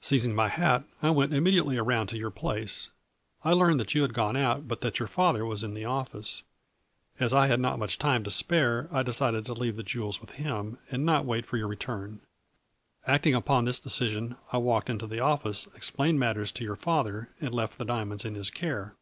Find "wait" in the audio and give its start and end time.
11.26-11.44